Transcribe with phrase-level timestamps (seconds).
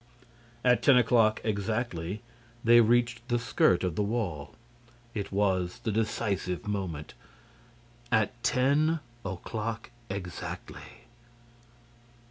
[0.65, 2.23] At ten o'clock exactly,
[2.63, 4.55] they reached the skirt of wall.
[5.13, 7.13] It was the decisive moment.
[8.11, 11.05] At ten o'clock exactly.